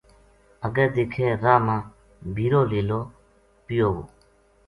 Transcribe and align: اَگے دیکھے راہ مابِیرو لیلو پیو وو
اَگے 0.65 0.85
دیکھے 0.95 1.25
راہ 1.43 1.59
مابِیرو 1.65 2.61
لیلو 2.71 2.99
پیو 3.65 3.87
وو 3.95 4.03